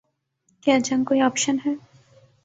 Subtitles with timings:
[0.65, 1.73] کیا جنگ کوئی آپشن ہے؟